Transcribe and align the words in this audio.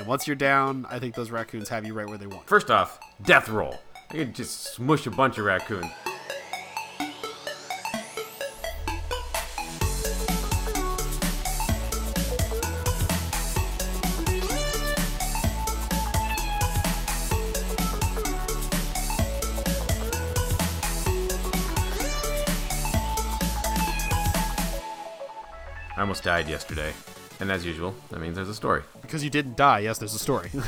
And 0.00 0.08
once 0.08 0.26
you're 0.26 0.34
down, 0.34 0.86
I 0.88 0.98
think 0.98 1.14
those 1.14 1.30
raccoons 1.30 1.68
have 1.68 1.84
you 1.84 1.92
right 1.92 2.08
where 2.08 2.16
they 2.16 2.26
want. 2.26 2.46
First 2.46 2.70
off, 2.70 2.98
death 3.22 3.50
roll. 3.50 3.78
I 4.08 4.14
could 4.14 4.34
just 4.34 4.72
smush 4.72 5.06
a 5.06 5.10
bunch 5.10 5.36
of 5.36 5.44
raccoons. 5.44 5.84
I 25.94 26.00
almost 26.00 26.24
died 26.24 26.48
yesterday. 26.48 26.94
And 27.40 27.50
as 27.50 27.64
usual, 27.64 27.94
that 28.10 28.20
means 28.20 28.36
there's 28.36 28.48
a 28.48 28.54
story. 28.54 28.82
Because 29.02 29.24
you 29.24 29.30
didn't 29.30 29.56
die, 29.56 29.80
yes, 29.80 29.98
there's 29.98 30.14
a 30.14 30.18
story. 30.18 30.50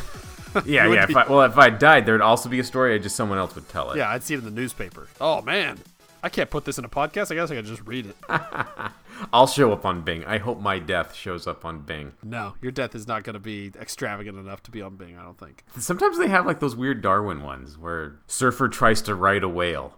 Yeah, 0.66 0.86
yeah. 0.92 1.06
be- 1.06 1.12
If 1.12 1.16
I, 1.16 1.26
well, 1.30 1.40
if 1.44 1.56
I 1.56 1.70
died, 1.70 2.04
there'd 2.04 2.20
also 2.20 2.50
be 2.50 2.60
a 2.60 2.64
story. 2.64 2.94
I 2.94 2.98
just 2.98 3.16
someone 3.16 3.38
else 3.38 3.54
would 3.54 3.70
tell 3.70 3.90
it. 3.92 3.96
yeah, 3.96 4.10
I'd 4.10 4.22
see 4.22 4.34
it 4.34 4.38
in 4.40 4.44
the 4.44 4.50
newspaper. 4.50 5.08
Oh, 5.18 5.40
man. 5.40 5.78
I 6.22 6.28
can't 6.28 6.50
put 6.50 6.66
this 6.66 6.76
in 6.76 6.84
a 6.84 6.90
podcast. 6.90 7.32
I 7.32 7.36
guess 7.36 7.50
I 7.50 7.54
could 7.54 7.64
just 7.64 7.80
read 7.86 8.04
it. 8.04 8.16
I'll 9.32 9.46
show 9.46 9.72
up 9.72 9.86
on 9.86 10.02
Bing. 10.02 10.26
I 10.26 10.36
hope 10.36 10.60
my 10.60 10.78
death 10.78 11.14
shows 11.14 11.46
up 11.46 11.64
on 11.64 11.80
Bing. 11.80 12.12
No, 12.22 12.52
your 12.60 12.70
death 12.70 12.94
is 12.94 13.08
not 13.08 13.24
going 13.24 13.32
to 13.32 13.40
be 13.40 13.72
extravagant 13.80 14.36
enough 14.38 14.62
to 14.64 14.70
be 14.70 14.82
on 14.82 14.96
Bing, 14.96 15.16
I 15.16 15.22
don't 15.22 15.38
think. 15.38 15.64
Sometimes 15.78 16.18
they 16.18 16.28
have 16.28 16.44
like 16.44 16.60
those 16.60 16.76
weird 16.76 17.00
Darwin 17.00 17.42
ones 17.42 17.78
where 17.78 18.16
surfer 18.26 18.68
tries 18.68 19.00
to 19.02 19.14
ride 19.14 19.42
a 19.44 19.48
whale. 19.48 19.94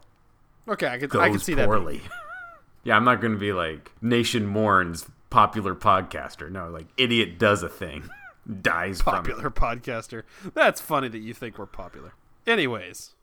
Okay, 0.68 0.86
I 0.86 0.98
could, 0.98 1.10
Goes 1.10 1.20
I 1.22 1.30
can 1.30 1.40
see 1.40 1.54
that. 1.54 1.66
poorly. 1.66 2.00
yeah, 2.84 2.96
I'm 2.96 3.04
not 3.04 3.20
going 3.20 3.32
to 3.32 3.40
be 3.40 3.52
like 3.52 3.90
Nation 4.00 4.46
Mourns 4.46 5.04
popular 5.34 5.74
podcaster. 5.74 6.48
No, 6.50 6.68
like 6.70 6.86
idiot 6.96 7.38
does 7.40 7.62
a 7.64 7.68
thing, 7.68 8.08
dies 8.62 9.02
from. 9.02 9.14
Popular 9.14 9.50
podcaster. 9.50 10.22
That's 10.54 10.80
funny 10.80 11.08
that 11.08 11.18
you 11.18 11.34
think 11.34 11.58
we're 11.58 11.66
popular. 11.66 12.14
Anyways, 12.46 13.14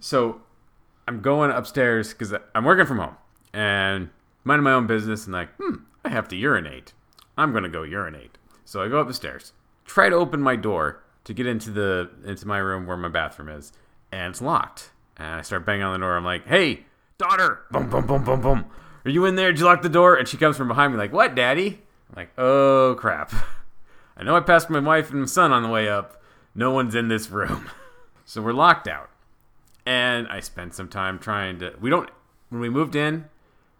So 0.00 0.40
I'm 1.06 1.20
going 1.20 1.50
upstairs 1.52 2.12
because 2.12 2.34
I'm 2.54 2.64
working 2.64 2.86
from 2.86 2.98
home 2.98 3.16
and 3.52 4.10
minding 4.42 4.64
my 4.64 4.72
own 4.72 4.86
business 4.86 5.26
and 5.26 5.32
like, 5.34 5.50
hmm, 5.60 5.76
I 6.04 6.08
have 6.08 6.26
to 6.28 6.36
urinate. 6.36 6.92
I'm 7.38 7.52
gonna 7.52 7.68
go 7.68 7.84
urinate. 7.84 8.36
So 8.64 8.82
I 8.82 8.88
go 8.88 9.00
up 9.00 9.06
the 9.06 9.14
stairs, 9.14 9.52
try 9.84 10.08
to 10.08 10.16
open 10.16 10.40
my 10.40 10.56
door 10.56 11.02
to 11.24 11.32
get 11.34 11.46
into 11.46 11.70
the 11.70 12.10
into 12.24 12.48
my 12.48 12.58
room 12.58 12.86
where 12.86 12.96
my 12.96 13.08
bathroom 13.08 13.48
is, 13.48 13.72
and 14.10 14.30
it's 14.32 14.42
locked. 14.42 14.90
And 15.16 15.34
I 15.36 15.42
start 15.42 15.64
banging 15.66 15.82
on 15.84 15.92
the 15.92 15.98
door. 16.04 16.16
I'm 16.16 16.24
like, 16.24 16.46
hey, 16.48 16.84
daughter, 17.18 17.60
boom, 17.70 17.88
boom, 17.90 18.06
boom, 18.06 18.24
boom, 18.24 18.40
boom. 18.40 18.64
Are 19.04 19.10
you 19.10 19.24
in 19.24 19.36
there? 19.36 19.52
Did 19.52 19.60
you 19.60 19.64
lock 19.64 19.82
the 19.82 19.88
door? 19.88 20.16
And 20.16 20.28
she 20.28 20.36
comes 20.36 20.56
from 20.56 20.68
behind 20.68 20.92
me 20.92 20.98
like, 20.98 21.12
what, 21.12 21.34
daddy? 21.34 21.80
I'm 22.10 22.16
like, 22.16 22.30
oh 22.38 22.96
crap. 22.98 23.32
I 24.16 24.22
know 24.22 24.36
I 24.36 24.40
passed 24.40 24.68
my 24.68 24.80
wife 24.80 25.10
and 25.10 25.28
son 25.28 25.52
on 25.52 25.62
the 25.62 25.68
way 25.68 25.88
up. 25.88 26.22
No 26.54 26.70
one's 26.72 26.94
in 26.94 27.08
this 27.08 27.30
room. 27.30 27.70
So 28.26 28.40
we're 28.40 28.52
locked 28.52 28.86
out 28.86 29.10
and 29.84 30.28
I 30.28 30.38
spent 30.38 30.72
some 30.72 30.88
time 30.88 31.18
trying 31.18 31.58
to. 31.58 31.74
We 31.80 31.90
don't. 31.90 32.08
When 32.48 32.60
we 32.60 32.68
moved 32.68 32.94
in, 32.94 33.24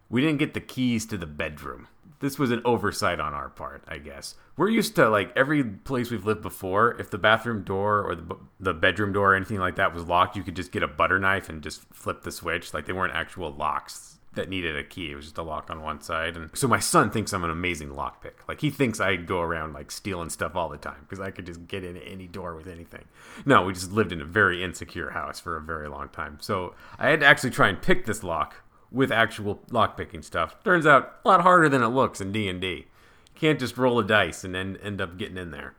we 0.09 0.21
didn't 0.21 0.39
get 0.39 0.55
the 0.55 0.61
keys 0.61 1.07
to 1.07 1.17
the 1.17 1.27
bedroom. 1.27 1.87
This 2.19 2.37
was 2.37 2.51
an 2.51 2.61
oversight 2.65 3.21
on 3.21 3.33
our 3.33 3.49
part, 3.49 3.85
I 3.87 3.99
guess. 3.99 4.35
We're 4.57 4.71
used 4.71 4.97
to 4.97 5.09
like 5.09 5.33
every 5.37 5.63
place 5.63 6.11
we've 6.11 6.27
lived 6.27 6.43
before. 6.43 6.97
If 6.99 7.11
the 7.11 7.19
bathroom 7.19 7.63
door 7.63 8.03
or 8.03 8.17
the 8.17 8.37
the 8.59 8.75
bedroom 8.75 9.13
door 9.13 9.35
or 9.35 9.37
anything 9.37 9.61
like 9.61 9.77
that 9.77 9.95
was 9.95 10.03
locked, 10.03 10.37
you 10.37 10.43
could 10.43 10.57
just 10.57 10.73
get 10.73 10.83
a 10.83 10.89
butter 10.89 11.21
knife 11.21 11.49
and 11.49 11.63
just 11.63 11.83
flip 11.95 12.23
the 12.23 12.33
switch. 12.33 12.75
Like 12.75 12.87
they 12.87 12.93
weren't 12.93 13.15
actual 13.15 13.53
locks 13.53 14.19
that 14.35 14.49
needed 14.49 14.77
a 14.77 14.85
key. 14.85 15.11
It 15.11 15.17
was 15.17 15.25
just 15.27 15.39
a 15.39 15.43
lock 15.43 15.71
on 15.71 15.83
one 15.83 16.01
side. 16.01 16.37
And 16.37 16.57
so 16.57 16.69
my 16.69 16.79
son 16.79 17.11
thinks 17.11 17.33
I'm 17.33 17.43
an 17.43 17.51
amazing 17.51 17.91
lockpick. 17.91 18.47
Like 18.47 18.61
he 18.61 18.71
thinks 18.71 19.01
I 19.01 19.17
go 19.17 19.41
around 19.41 19.73
like 19.73 19.91
stealing 19.91 20.31
stuff 20.31 20.55
all 20.55 20.69
the 20.69 20.77
time 20.77 21.01
because 21.01 21.19
I 21.19 21.31
could 21.31 21.47
just 21.47 21.67
get 21.67 21.83
in 21.83 21.97
any 21.97 22.29
door 22.29 22.55
with 22.55 22.69
anything. 22.69 23.07
No, 23.45 23.63
we 23.63 23.73
just 23.73 23.91
lived 23.91 24.13
in 24.13 24.21
a 24.21 24.25
very 24.25 24.63
insecure 24.63 25.11
house 25.11 25.41
for 25.41 25.57
a 25.57 25.61
very 25.61 25.89
long 25.89 26.09
time. 26.11 26.39
So 26.41 26.75
I 26.99 27.11
had 27.11 27.21
to 27.21 27.27
actually 27.27 27.51
try 27.51 27.69
and 27.69 27.83
pick 27.83 28.07
this 28.07 28.23
lock 28.23 28.63
with 28.93 29.11
actual 29.11 29.61
lockpicking 29.71 30.25
stuff. 30.25 30.63
Turns 30.63 30.87
out 30.87 31.17
a 31.25 31.29
lot 31.29 31.41
harder 31.43 31.69
than 31.69 31.83
it 31.83 31.89
looks 31.89 32.21
in 32.21 32.31
D&D. 32.33 32.87
Can't 33.35 33.59
just 33.59 33.77
roll 33.79 33.99
a 33.99 34.05
dice 34.05 34.45
and 34.45 34.55
then 34.55 34.79
end 34.83 35.01
up 35.01 35.19
getting 35.19 35.39
in 35.39 35.51
there. 35.51 35.75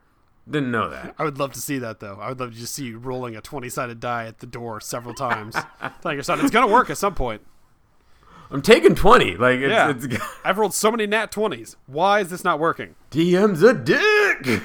Didn't 0.50 0.72
know 0.72 0.90
that. 0.90 1.16
I 1.18 1.24
would 1.24 1.38
love 1.38 1.54
to 1.54 1.62
see 1.62 1.78
that, 1.80 2.00
though. 2.00 2.18
I 2.20 2.30
would 2.30 2.40
love 2.40 2.54
to 2.54 2.60
just 2.60 2.74
see 2.74 2.86
you 2.86 2.98
rolling 2.98 3.36
a 3.36 3.42
20 3.42 3.70
sided 3.70 4.00
die 4.00 4.26
at 4.26 4.40
the 4.40 4.48
door 4.48 4.82
several 4.82 5.14
times. 5.14 5.56
Telling 6.02 6.18
your 6.18 6.24
son, 6.24 6.40
it's 6.42 6.50
going 6.50 6.68
to 6.68 6.74
work 6.74 6.90
at 6.90 6.98
some 6.98 7.14
point. 7.14 7.42
I'm 8.52 8.62
taking 8.62 8.96
20. 8.96 9.38
Like 9.38 9.60
it's, 9.60 9.72
Yeah. 9.72 9.90
it's 9.92 10.08
I've 10.44 10.58
rolled 10.58 10.74
so 10.74 10.92
many 10.92 11.08
nat 11.08 11.32
20s. 11.32 11.76
Why 11.88 12.20
is 12.20 12.30
this 12.30 12.44
not 12.44 12.60
working? 12.60 12.96
DM's 13.12 13.64
a 13.64 13.74
dick. 13.74 14.62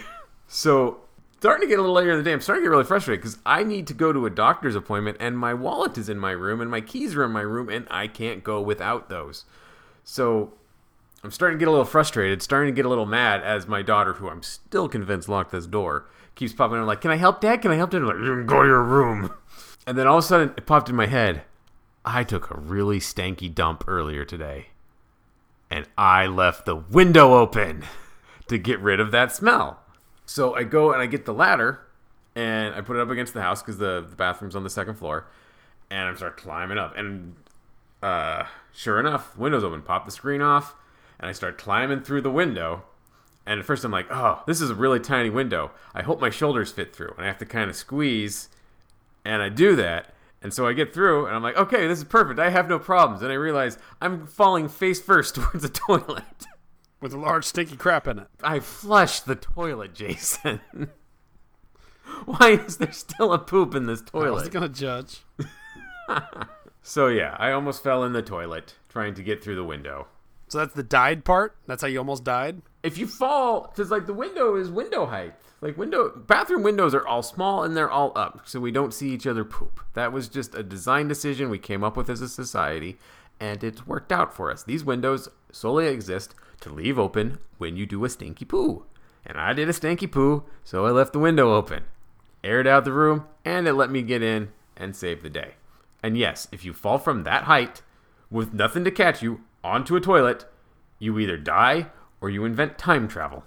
so, 0.48 1.00
starting 1.38 1.66
to 1.66 1.68
get 1.68 1.78
a 1.78 1.82
little 1.82 1.94
later 1.94 2.10
in 2.12 2.18
the 2.18 2.24
day, 2.24 2.32
I'm 2.32 2.40
starting 2.40 2.62
to 2.62 2.66
get 2.66 2.70
really 2.72 2.84
frustrated 2.84 3.22
because 3.22 3.38
I 3.46 3.62
need 3.62 3.86
to 3.88 3.94
go 3.94 4.12
to 4.12 4.26
a 4.26 4.30
doctor's 4.30 4.74
appointment 4.74 5.18
and 5.20 5.38
my 5.38 5.54
wallet 5.54 5.96
is 5.98 6.08
in 6.08 6.18
my 6.18 6.32
room 6.32 6.60
and 6.60 6.70
my 6.70 6.80
keys 6.80 7.14
are 7.14 7.24
in 7.24 7.30
my 7.30 7.42
room 7.42 7.68
and 7.68 7.86
I 7.90 8.08
can't 8.08 8.42
go 8.42 8.60
without 8.60 9.08
those. 9.08 9.44
So, 10.04 10.52
I'm 11.24 11.30
starting 11.30 11.58
to 11.58 11.62
get 11.62 11.68
a 11.68 11.72
little 11.72 11.84
frustrated, 11.86 12.42
starting 12.42 12.72
to 12.72 12.76
get 12.76 12.86
a 12.86 12.88
little 12.88 13.06
mad 13.06 13.42
as 13.42 13.66
my 13.66 13.82
daughter, 13.82 14.14
who 14.14 14.28
I'm 14.28 14.42
still 14.42 14.88
convinced 14.88 15.28
locked 15.28 15.50
this 15.52 15.66
door, 15.66 16.06
keeps 16.34 16.52
popping 16.52 16.76
in 16.78 16.86
like, 16.86 17.00
Can 17.00 17.10
I 17.10 17.16
help, 17.16 17.40
Dad? 17.40 17.62
Can 17.62 17.70
I 17.70 17.76
help, 17.76 17.90
Dad? 17.90 18.02
I'm 18.02 18.06
like, 18.06 18.16
"You 18.18 18.34
can 18.34 18.46
go 18.46 18.62
to 18.62 18.68
your 18.68 18.82
room. 18.82 19.32
And 19.86 19.96
then 19.96 20.06
all 20.06 20.18
of 20.18 20.24
a 20.24 20.26
sudden, 20.26 20.52
it 20.56 20.66
popped 20.66 20.88
in 20.88 20.96
my 20.96 21.06
head. 21.06 21.42
I 22.06 22.24
took 22.24 22.50
a 22.50 22.58
really 22.58 23.00
stanky 23.00 23.52
dump 23.52 23.84
earlier 23.86 24.24
today 24.24 24.68
and 25.70 25.86
I 25.98 26.26
left 26.26 26.64
the 26.64 26.76
window 26.76 27.34
open 27.34 27.84
to 28.48 28.58
get 28.58 28.80
rid 28.80 29.00
of 29.00 29.10
that 29.10 29.32
smell. 29.32 29.80
So 30.24 30.54
I 30.54 30.62
go 30.62 30.92
and 30.92 31.02
I 31.02 31.06
get 31.06 31.24
the 31.24 31.34
ladder 31.34 31.80
and 32.36 32.74
I 32.74 32.82
put 32.82 32.96
it 32.96 33.00
up 33.00 33.10
against 33.10 33.34
the 33.34 33.42
house 33.42 33.62
because 33.62 33.78
the, 33.78 34.04
the 34.08 34.14
bathroom's 34.14 34.54
on 34.54 34.62
the 34.62 34.70
second 34.70 34.96
floor, 34.96 35.26
and 35.90 36.08
I 36.08 36.14
start 36.14 36.36
climbing 36.36 36.76
up. 36.76 36.94
And 36.96 37.34
uh, 38.02 38.44
sure 38.74 39.00
enough, 39.00 39.36
windows 39.38 39.64
open. 39.64 39.80
Pop 39.80 40.04
the 40.04 40.12
screen 40.12 40.42
off, 40.42 40.74
and 41.18 41.30
I 41.30 41.32
start 41.32 41.56
climbing 41.56 42.02
through 42.02 42.20
the 42.20 42.30
window. 42.30 42.82
And 43.46 43.58
at 43.58 43.64
first 43.64 43.84
I'm 43.84 43.90
like, 43.90 44.08
oh, 44.10 44.42
this 44.46 44.60
is 44.60 44.68
a 44.68 44.74
really 44.74 45.00
tiny 45.00 45.30
window. 45.30 45.70
I 45.94 46.02
hope 46.02 46.20
my 46.20 46.28
shoulders 46.28 46.70
fit 46.70 46.94
through, 46.94 47.14
and 47.16 47.24
I 47.24 47.28
have 47.28 47.38
to 47.38 47.46
kind 47.46 47.70
of 47.70 47.76
squeeze. 47.76 48.50
And 49.24 49.40
I 49.40 49.48
do 49.48 49.74
that, 49.76 50.12
and 50.46 50.54
so 50.54 50.64
I 50.64 50.74
get 50.74 50.94
through, 50.94 51.26
and 51.26 51.34
I'm 51.34 51.42
like, 51.42 51.56
okay, 51.56 51.88
this 51.88 51.98
is 51.98 52.04
perfect. 52.04 52.38
I 52.38 52.50
have 52.50 52.68
no 52.68 52.78
problems. 52.78 53.20
And 53.20 53.32
I 53.32 53.34
realize 53.34 53.78
I'm 54.00 54.28
falling 54.28 54.68
face 54.68 55.00
first 55.00 55.34
towards 55.34 55.62
the 55.62 55.68
toilet. 55.68 56.46
With 57.00 57.12
a 57.12 57.18
large 57.18 57.44
stinky 57.44 57.76
crap 57.76 58.06
in 58.06 58.20
it. 58.20 58.28
I 58.44 58.60
flushed 58.60 59.26
the 59.26 59.34
toilet, 59.34 59.92
Jason. 59.92 60.60
Why 62.26 62.50
is 62.64 62.76
there 62.76 62.92
still 62.92 63.32
a 63.32 63.40
poop 63.40 63.74
in 63.74 63.86
this 63.86 64.02
toilet? 64.02 64.28
I 64.28 64.30
was 64.30 64.48
going 64.48 64.72
to 64.72 64.80
judge. 64.80 65.24
So 66.88 67.08
yeah, 67.08 67.34
I 67.40 67.50
almost 67.50 67.82
fell 67.82 68.04
in 68.04 68.12
the 68.12 68.22
toilet 68.22 68.76
trying 68.88 69.14
to 69.14 69.22
get 69.24 69.42
through 69.42 69.56
the 69.56 69.64
window. 69.64 70.06
So 70.48 70.58
that's 70.58 70.74
the 70.74 70.82
died 70.82 71.24
part? 71.24 71.56
That's 71.66 71.82
how 71.82 71.88
you 71.88 71.98
almost 71.98 72.24
died? 72.24 72.62
If 72.82 72.98
you 72.98 73.06
fall, 73.06 73.62
because 73.62 73.90
like 73.90 74.06
the 74.06 74.14
window 74.14 74.54
is 74.56 74.70
window 74.70 75.06
height. 75.06 75.34
Like 75.60 75.76
window 75.76 76.10
bathroom 76.10 76.62
windows 76.62 76.94
are 76.94 77.06
all 77.06 77.22
small 77.22 77.64
and 77.64 77.76
they're 77.76 77.90
all 77.90 78.12
up, 78.14 78.42
so 78.44 78.60
we 78.60 78.70
don't 78.70 78.94
see 78.94 79.10
each 79.10 79.26
other 79.26 79.44
poop. 79.44 79.80
That 79.94 80.12
was 80.12 80.28
just 80.28 80.54
a 80.54 80.62
design 80.62 81.08
decision 81.08 81.50
we 81.50 81.58
came 81.58 81.82
up 81.82 81.96
with 81.96 82.10
as 82.10 82.20
a 82.20 82.28
society, 82.28 82.98
and 83.40 83.64
it's 83.64 83.86
worked 83.86 84.12
out 84.12 84.34
for 84.34 84.50
us. 84.50 84.62
These 84.62 84.84
windows 84.84 85.28
solely 85.50 85.86
exist 85.86 86.34
to 86.60 86.70
leave 86.70 86.98
open 86.98 87.38
when 87.58 87.76
you 87.76 87.86
do 87.86 88.04
a 88.04 88.10
stinky 88.10 88.44
poo. 88.44 88.84
And 89.24 89.38
I 89.38 89.52
did 89.54 89.68
a 89.68 89.72
stinky 89.72 90.06
poo, 90.06 90.44
so 90.62 90.86
I 90.86 90.90
left 90.90 91.12
the 91.12 91.18
window 91.18 91.54
open, 91.54 91.84
aired 92.44 92.66
out 92.66 92.84
the 92.84 92.92
room, 92.92 93.26
and 93.44 93.66
it 93.66 93.72
let 93.72 93.90
me 93.90 94.02
get 94.02 94.22
in 94.22 94.50
and 94.76 94.94
save 94.94 95.22
the 95.22 95.30
day. 95.30 95.54
And 96.02 96.16
yes, 96.16 96.46
if 96.52 96.64
you 96.64 96.72
fall 96.72 96.98
from 96.98 97.24
that 97.24 97.44
height 97.44 97.82
with 98.30 98.52
nothing 98.52 98.84
to 98.84 98.90
catch 98.90 99.22
you 99.22 99.40
onto 99.66 99.96
a 99.96 100.00
toilet, 100.00 100.46
you 100.98 101.18
either 101.18 101.36
die 101.36 101.88
or 102.20 102.30
you 102.30 102.44
invent 102.44 102.78
time 102.78 103.08
travel. 103.08 103.44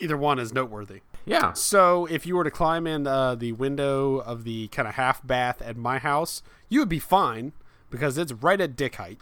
Either 0.00 0.16
one 0.16 0.38
is 0.38 0.52
noteworthy. 0.52 1.00
Yeah. 1.24 1.52
So 1.54 2.06
if 2.06 2.26
you 2.26 2.36
were 2.36 2.44
to 2.44 2.50
climb 2.50 2.86
in 2.86 3.06
uh, 3.06 3.34
the 3.34 3.52
window 3.52 4.16
of 4.16 4.44
the 4.44 4.68
kind 4.68 4.86
of 4.86 4.94
half 4.94 5.26
bath 5.26 5.62
at 5.62 5.76
my 5.76 5.98
house, 5.98 6.42
you 6.68 6.80
would 6.80 6.88
be 6.88 6.98
fine 6.98 7.52
because 7.90 8.18
it's 8.18 8.32
right 8.32 8.60
at 8.60 8.76
dick 8.76 8.96
height. 8.96 9.18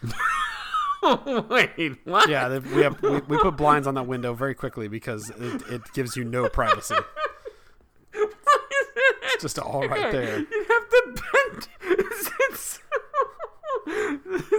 Wait, 1.48 1.98
what? 2.04 2.28
Yeah, 2.30 2.58
we 2.58 2.82
have 2.82 3.00
we, 3.02 3.20
we 3.20 3.38
put 3.38 3.56
blinds 3.56 3.86
on 3.86 3.94
that 3.94 4.06
window 4.06 4.32
very 4.32 4.54
quickly 4.54 4.88
because 4.88 5.30
it, 5.30 5.62
it 5.68 5.82
gives 5.92 6.16
you 6.16 6.24
no 6.24 6.48
privacy. 6.48 6.96
It's 9.34 9.42
just 9.42 9.58
all 9.58 9.88
right 9.88 10.12
there. 10.12 10.38
You 10.38 10.66
have 10.68 10.88
to 10.88 11.22
bend. 11.32 11.93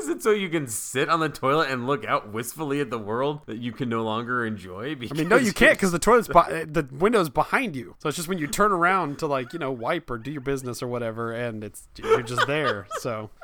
Is 0.05 0.09
it, 0.09 0.21
so, 0.21 0.29
is 0.31 0.35
it 0.35 0.37
so 0.37 0.41
you 0.41 0.49
can 0.49 0.67
sit 0.67 1.09
on 1.09 1.19
the 1.19 1.29
toilet 1.29 1.71
and 1.71 1.87
look 1.87 2.05
out 2.05 2.31
wistfully 2.31 2.79
at 2.79 2.89
the 2.89 2.99
world 2.99 3.41
that 3.47 3.57
you 3.57 3.71
can 3.71 3.89
no 3.89 4.03
longer 4.03 4.45
enjoy? 4.45 4.91
I 4.91 5.13
mean, 5.13 5.27
no, 5.27 5.37
you 5.37 5.51
can't 5.51 5.73
because 5.73 5.91
the 5.91 5.99
toilet's 5.99 6.27
be- 6.27 6.65
the 6.65 6.87
window's 6.91 7.29
behind 7.29 7.75
you. 7.75 7.95
So 7.99 8.09
it's 8.09 8.15
just 8.15 8.27
when 8.27 8.37
you 8.37 8.47
turn 8.47 8.71
around 8.71 9.19
to 9.19 9.27
like 9.27 9.53
you 9.53 9.59
know 9.59 9.71
wipe 9.71 10.09
or 10.11 10.17
do 10.17 10.31
your 10.31 10.41
business 10.41 10.83
or 10.83 10.87
whatever, 10.87 11.31
and 11.31 11.63
it's 11.63 11.87
you're 11.97 12.21
just 12.21 12.45
there. 12.45 12.87
So 12.99 13.31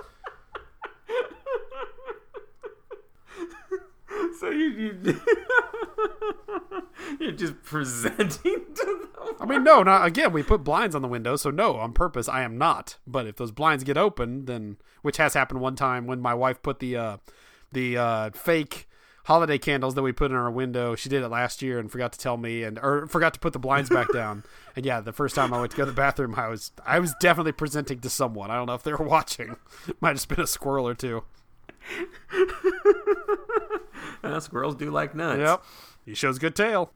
So 4.40 4.50
you, 4.50 4.98
you 5.04 5.22
you're 7.20 7.32
just 7.32 7.62
presenting 7.64 8.61
I 9.42 9.46
mean, 9.46 9.64
no, 9.64 9.82
not 9.82 10.06
again. 10.06 10.32
We 10.32 10.44
put 10.44 10.64
blinds 10.64 10.94
on 10.94 11.02
the 11.02 11.08
window, 11.08 11.36
so 11.36 11.50
no, 11.50 11.78
on 11.78 11.94
purpose, 11.94 12.30
I 12.30 12.44
am 12.44 12.60
not. 12.60 12.98
But 13.08 13.26
if 13.26 13.38
those 13.38 13.52
blinds 13.52 13.84
get 13.84 13.98
open, 13.98 14.46
then 14.46 14.78
which 15.02 15.18
has 15.18 15.34
happened 15.34 15.62
one 15.62 15.76
time 15.76 16.06
when 16.06 16.22
my 16.22 16.36
wife 16.36 16.62
put 16.62 16.78
the 16.80 16.96
uh, 16.96 17.18
the 17.72 17.98
uh, 17.98 18.30
fake 18.32 18.88
holiday 19.26 19.58
candles 19.58 19.96
that 19.96 20.04
we 20.04 20.12
put 20.12 20.30
in 20.30 20.38
our 20.38 20.52
window. 20.52 20.96
She 20.96 21.10
did 21.10 21.24
it 21.24 21.30
last 21.30 21.64
year 21.64 21.80
and 21.80 21.92
forgot 21.92 22.14
to 22.14 22.20
tell 22.20 22.38
me, 22.38 22.62
and 22.62 22.78
or 22.80 23.08
forgot 23.08 23.34
to 23.34 23.40
put 23.40 23.54
the 23.54 23.60
blinds 23.60 23.90
back 23.90 24.14
down. 24.14 24.44
And 24.76 24.86
yeah, 24.86 25.02
the 25.02 25.12
first 25.12 25.34
time 25.34 25.56
I 25.56 25.60
went 25.60 25.72
to 25.72 25.78
go 25.78 25.86
to 25.86 25.92
the 25.92 25.96
bathroom, 25.96 26.36
I 26.36 26.48
was 26.48 26.72
I 26.86 27.00
was 27.00 27.16
definitely 27.20 27.54
presenting 27.54 28.00
to 28.02 28.12
someone. 28.12 28.52
I 28.52 28.56
don't 28.58 28.68
know 28.68 28.76
if 28.76 28.84
they 28.84 28.94
were 28.94 29.04
watching. 29.04 29.56
Might 30.02 30.10
have 30.10 30.18
just 30.18 30.28
been 30.28 30.40
a 30.42 30.48
squirrel 30.48 30.88
or 30.88 30.94
two. 30.94 31.24
Squirrels 34.40 34.76
do 34.76 34.92
like 34.92 35.16
nuts. 35.16 35.40
Yep, 35.40 35.64
he 36.06 36.14
shows 36.14 36.38
good 36.38 36.56
tail. 36.56 36.92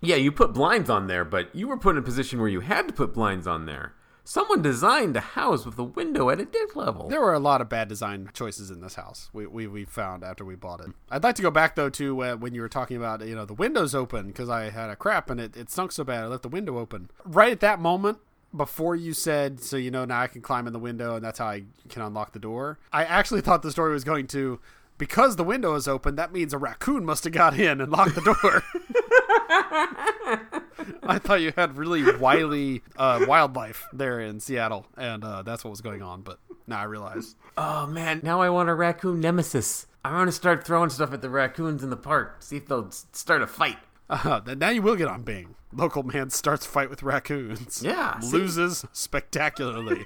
Yeah, 0.00 0.16
you 0.16 0.32
put 0.32 0.54
blinds 0.54 0.88
on 0.88 1.06
there, 1.06 1.24
but 1.24 1.54
you 1.54 1.68
were 1.68 1.76
put 1.76 1.96
in 1.96 1.98
a 1.98 2.02
position 2.02 2.40
where 2.40 2.48
you 2.48 2.60
had 2.60 2.88
to 2.88 2.94
put 2.94 3.12
blinds 3.12 3.46
on 3.46 3.66
there. 3.66 3.94
Someone 4.24 4.62
designed 4.62 5.16
a 5.16 5.20
house 5.20 5.66
with 5.66 5.78
a 5.78 5.84
window 5.84 6.30
at 6.30 6.40
a 6.40 6.44
dick 6.44 6.76
level. 6.76 7.08
There 7.08 7.20
were 7.20 7.34
a 7.34 7.40
lot 7.40 7.60
of 7.60 7.68
bad 7.68 7.88
design 7.88 8.30
choices 8.32 8.70
in 8.70 8.80
this 8.80 8.94
house. 8.94 9.28
We 9.32 9.46
we, 9.46 9.66
we 9.66 9.84
found 9.84 10.22
after 10.22 10.44
we 10.44 10.54
bought 10.54 10.80
it. 10.80 10.92
I'd 11.10 11.24
like 11.24 11.34
to 11.36 11.42
go 11.42 11.50
back 11.50 11.74
though 11.74 11.90
to 11.90 12.22
uh, 12.22 12.36
when 12.36 12.54
you 12.54 12.60
were 12.60 12.68
talking 12.68 12.96
about 12.96 13.26
you 13.26 13.34
know 13.34 13.44
the 13.44 13.54
windows 13.54 13.94
open 13.94 14.28
because 14.28 14.48
I 14.48 14.70
had 14.70 14.88
a 14.88 14.96
crap 14.96 15.30
and 15.30 15.40
it, 15.40 15.56
it 15.56 15.70
stunk 15.70 15.92
so 15.92 16.04
bad 16.04 16.22
I 16.22 16.26
left 16.28 16.42
the 16.42 16.48
window 16.48 16.78
open. 16.78 17.10
Right 17.24 17.50
at 17.50 17.60
that 17.60 17.80
moment, 17.80 18.18
before 18.56 18.94
you 18.94 19.14
said 19.14 19.60
so 19.60 19.76
you 19.76 19.90
know 19.90 20.04
now 20.04 20.20
I 20.20 20.26
can 20.28 20.42
climb 20.42 20.66
in 20.66 20.72
the 20.72 20.78
window 20.78 21.16
and 21.16 21.24
that's 21.24 21.38
how 21.40 21.48
I 21.48 21.64
can 21.88 22.02
unlock 22.02 22.32
the 22.32 22.38
door. 22.38 22.78
I 22.92 23.04
actually 23.04 23.40
thought 23.40 23.62
the 23.62 23.72
story 23.72 23.92
was 23.92 24.04
going 24.04 24.28
to 24.28 24.60
because 24.96 25.36
the 25.36 25.44
window 25.44 25.74
is 25.74 25.88
open. 25.88 26.14
That 26.16 26.32
means 26.32 26.52
a 26.52 26.58
raccoon 26.58 27.04
must 27.04 27.24
have 27.24 27.32
got 27.32 27.58
in 27.58 27.80
and 27.80 27.90
locked 27.90 28.14
the 28.14 28.20
door. 28.20 28.62
I 29.70 31.18
thought 31.18 31.40
you 31.40 31.52
had 31.56 31.76
really 31.76 32.16
wily 32.16 32.82
uh, 32.96 33.24
wildlife 33.28 33.86
there 33.92 34.20
in 34.20 34.40
Seattle, 34.40 34.86
and 34.96 35.24
uh, 35.24 35.42
that's 35.42 35.64
what 35.64 35.70
was 35.70 35.80
going 35.80 36.02
on. 36.02 36.22
But 36.22 36.38
now 36.66 36.80
I 36.80 36.84
realize. 36.84 37.36
oh 37.56 37.86
man, 37.86 38.20
now 38.22 38.40
I 38.40 38.50
want 38.50 38.68
a 38.68 38.74
raccoon 38.74 39.20
nemesis. 39.20 39.86
I 40.04 40.12
want 40.12 40.28
to 40.28 40.32
start 40.32 40.66
throwing 40.66 40.90
stuff 40.90 41.12
at 41.12 41.20
the 41.22 41.30
raccoons 41.30 41.82
in 41.82 41.90
the 41.90 41.96
park. 41.96 42.36
See 42.42 42.56
if 42.56 42.66
they'll 42.66 42.90
start 42.90 43.42
a 43.42 43.46
fight. 43.46 43.78
Uh, 44.08 44.40
now 44.56 44.70
you 44.70 44.82
will 44.82 44.96
get 44.96 45.06
on 45.06 45.22
Bing. 45.22 45.54
Local 45.72 46.02
man 46.02 46.30
starts 46.30 46.66
fight 46.66 46.90
with 46.90 47.02
raccoons. 47.02 47.80
Yeah, 47.82 48.18
see? 48.18 48.32
Loses 48.32 48.84
spectacularly. 48.92 50.04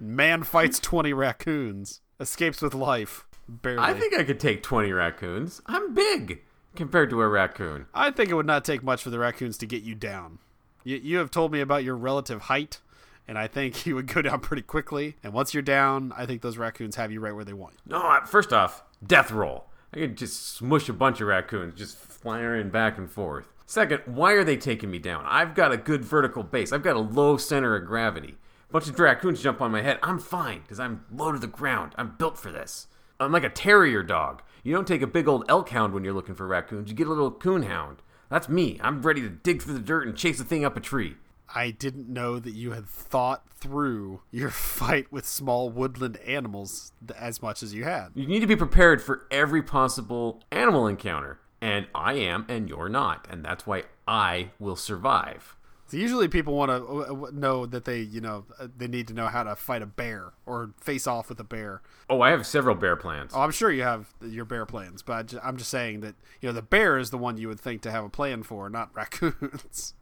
man 0.00 0.42
fights 0.42 0.78
20 0.78 1.14
raccoons. 1.14 2.02
Escapes 2.20 2.60
with 2.60 2.74
life. 2.74 3.26
Barely. 3.48 3.78
I 3.78 3.94
think 3.94 4.14
I 4.14 4.24
could 4.24 4.38
take 4.38 4.62
20 4.62 4.92
raccoons. 4.92 5.62
I'm 5.66 5.94
big 5.94 6.42
compared 6.74 7.10
to 7.10 7.20
a 7.20 7.28
raccoon. 7.28 7.86
I 7.94 8.10
think 8.10 8.30
it 8.30 8.34
would 8.34 8.46
not 8.46 8.64
take 8.64 8.82
much 8.82 9.02
for 9.02 9.10
the 9.10 9.18
raccoons 9.18 9.58
to 9.58 9.66
get 9.66 9.82
you 9.82 9.94
down. 9.94 10.38
You, 10.84 10.96
you 10.96 11.18
have 11.18 11.30
told 11.30 11.52
me 11.52 11.60
about 11.60 11.84
your 11.84 11.96
relative 11.96 12.42
height, 12.42 12.80
and 13.28 13.38
I 13.38 13.46
think 13.46 13.86
you 13.86 13.94
would 13.94 14.06
go 14.06 14.22
down 14.22 14.40
pretty 14.40 14.62
quickly. 14.62 15.16
And 15.22 15.32
once 15.32 15.54
you're 15.54 15.62
down, 15.62 16.12
I 16.16 16.26
think 16.26 16.42
those 16.42 16.58
raccoons 16.58 16.96
have 16.96 17.12
you 17.12 17.20
right 17.20 17.34
where 17.34 17.44
they 17.44 17.52
want 17.52 17.74
you. 17.74 17.92
No, 17.92 18.18
first 18.26 18.52
off, 18.52 18.82
death 19.06 19.30
roll. 19.30 19.66
I 19.94 19.98
could 19.98 20.16
just 20.16 20.54
smush 20.54 20.88
a 20.88 20.94
bunch 20.94 21.20
of 21.20 21.28
raccoons, 21.28 21.74
just 21.74 21.98
flying 21.98 22.70
back 22.70 22.96
and 22.96 23.10
forth. 23.10 23.52
Second, 23.66 24.02
why 24.06 24.32
are 24.32 24.44
they 24.44 24.56
taking 24.56 24.90
me 24.90 24.98
down? 24.98 25.24
I've 25.26 25.54
got 25.54 25.72
a 25.72 25.76
good 25.76 26.04
vertical 26.04 26.42
base. 26.42 26.72
I've 26.72 26.82
got 26.82 26.96
a 26.96 27.00
low 27.00 27.36
center 27.36 27.76
of 27.76 27.86
gravity. 27.86 28.36
A 28.68 28.72
bunch 28.72 28.88
of 28.88 28.98
raccoons 28.98 29.42
jump 29.42 29.60
on 29.60 29.70
my 29.70 29.82
head. 29.82 29.98
I'm 30.02 30.18
fine 30.18 30.60
because 30.62 30.80
I'm 30.80 31.04
low 31.10 31.32
to 31.32 31.38
the 31.38 31.46
ground. 31.46 31.94
I'm 31.96 32.14
built 32.16 32.38
for 32.38 32.50
this. 32.50 32.86
I'm 33.22 33.32
like 33.32 33.44
a 33.44 33.50
terrier 33.50 34.02
dog. 34.02 34.42
You 34.62 34.72
don't 34.72 34.86
take 34.86 35.02
a 35.02 35.06
big 35.06 35.28
old 35.28 35.44
elk 35.48 35.70
hound 35.70 35.92
when 35.92 36.04
you're 36.04 36.12
looking 36.12 36.34
for 36.34 36.46
raccoons. 36.46 36.90
You 36.90 36.96
get 36.96 37.06
a 37.06 37.10
little 37.10 37.30
coon 37.30 37.64
hound. 37.64 37.98
That's 38.30 38.48
me. 38.48 38.78
I'm 38.82 39.02
ready 39.02 39.20
to 39.22 39.28
dig 39.28 39.62
through 39.62 39.74
the 39.74 39.80
dirt 39.80 40.06
and 40.06 40.16
chase 40.16 40.38
the 40.38 40.44
thing 40.44 40.64
up 40.64 40.76
a 40.76 40.80
tree. 40.80 41.16
I 41.54 41.70
didn't 41.70 42.08
know 42.08 42.38
that 42.38 42.54
you 42.54 42.72
had 42.72 42.88
thought 42.88 43.44
through 43.56 44.22
your 44.30 44.50
fight 44.78 45.12
with 45.12 45.26
small 45.26 45.68
woodland 45.68 46.16
animals 46.18 46.92
as 47.16 47.42
much 47.42 47.62
as 47.62 47.74
you 47.74 47.84
had. 47.84 48.08
You 48.14 48.26
need 48.26 48.40
to 48.40 48.46
be 48.46 48.56
prepared 48.56 49.02
for 49.02 49.26
every 49.30 49.62
possible 49.62 50.42
animal 50.50 50.86
encounter. 50.86 51.38
And 51.60 51.86
I 51.94 52.14
am, 52.14 52.44
and 52.48 52.68
you're 52.68 52.88
not. 52.88 53.28
And 53.30 53.44
that's 53.44 53.66
why 53.66 53.84
I 54.08 54.50
will 54.58 54.76
survive. 54.76 55.56
So 55.92 55.98
usually 55.98 56.26
people 56.26 56.54
want 56.54 56.70
to 56.70 57.38
know 57.38 57.66
that 57.66 57.84
they, 57.84 58.00
you 58.00 58.22
know, 58.22 58.46
uh, 58.58 58.68
they 58.74 58.88
need 58.88 59.08
to 59.08 59.12
know 59.12 59.26
how 59.26 59.42
to 59.42 59.54
fight 59.54 59.82
a 59.82 59.86
bear 59.86 60.32
or 60.46 60.70
face 60.80 61.06
off 61.06 61.28
with 61.28 61.38
a 61.38 61.44
bear. 61.44 61.82
Oh, 62.08 62.22
I 62.22 62.30
have 62.30 62.46
several 62.46 62.74
bear 62.74 62.96
plans. 62.96 63.32
Oh, 63.34 63.42
I'm 63.42 63.50
sure 63.50 63.70
you 63.70 63.82
have 63.82 64.08
your 64.22 64.46
bear 64.46 64.64
plans, 64.64 65.02
but 65.02 65.34
I'm 65.44 65.58
just 65.58 65.68
saying 65.68 66.00
that 66.00 66.14
you 66.40 66.48
know 66.48 66.54
the 66.54 66.62
bear 66.62 66.96
is 66.96 67.10
the 67.10 67.18
one 67.18 67.36
you 67.36 67.46
would 67.48 67.60
think 67.60 67.82
to 67.82 67.90
have 67.90 68.04
a 68.04 68.08
plan 68.08 68.42
for, 68.42 68.70
not 68.70 68.88
raccoons. 68.94 69.92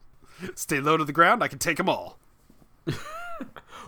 Stay 0.55 0.79
low 0.79 0.97
to 0.97 1.05
the 1.05 1.13
ground. 1.13 1.43
I 1.43 1.49
can 1.49 1.59
take 1.59 1.79
them 1.79 1.89
all. 1.89 2.21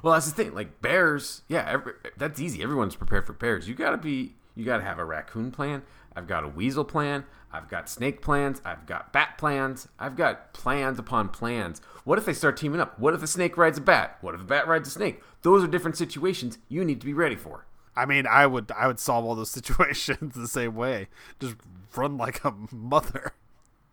Well, 0.03 0.15
that's 0.15 0.27
the 0.27 0.33
thing. 0.33 0.55
Like 0.55 0.81
bears, 0.81 1.43
yeah, 1.47 1.65
every, 1.69 1.93
that's 2.17 2.41
easy. 2.41 2.63
Everyone's 2.63 2.97
prepared 2.97 3.27
for 3.27 3.35
bears. 3.35 3.69
You 3.69 3.75
gotta 3.75 3.99
be, 3.99 4.35
you 4.57 4.65
gotta 4.65 4.83
have 4.83 4.99
a 4.99 5.05
raccoon 5.05 5.53
plan. 5.53 5.83
I've 6.17 6.27
got 6.27 6.43
a 6.43 6.49
weasel 6.49 6.85
plan. 6.85 7.25
I've 7.53 7.69
got 7.69 7.89
snake 7.89 8.23
plans. 8.23 8.63
I've 8.65 8.87
got 8.87 9.13
bat 9.13 9.37
plans. 9.37 9.89
I've 9.99 10.17
got 10.17 10.55
plans 10.55 10.99
upon 10.99 11.29
plans. 11.29 11.81
What 12.05 12.19
if 12.19 12.25
they 12.25 12.33
start 12.33 12.57
teaming 12.57 12.81
up? 12.81 12.99
What 12.99 13.15
if 13.15 13.23
a 13.23 13.27
snake 13.27 13.57
rides 13.57 13.79
a 13.79 13.83
bat? 13.83 14.17
What 14.23 14.35
if 14.35 14.41
a 14.41 14.45
bat 14.45 14.67
rides 14.67 14.89
a 14.89 14.93
snake? 14.93 15.23
Those 15.43 15.63
are 15.63 15.69
different 15.69 15.97
situations 15.97 16.59
you 16.69 16.85
need 16.85 17.01
to 17.01 17.07
be 17.07 17.13
ready 17.13 17.37
for. 17.37 17.67
I 17.95 18.07
mean, 18.07 18.27
I 18.27 18.47
would 18.47 18.73
I 18.73 18.87
would 18.87 18.99
solve 18.99 19.25
all 19.25 19.35
those 19.35 19.51
situations 19.61 20.35
the 20.35 20.49
same 20.49 20.75
way. 20.75 21.09
Just 21.41 21.57
run 21.95 22.17
like 22.17 22.43
a 22.45 22.55
mother. 22.71 23.33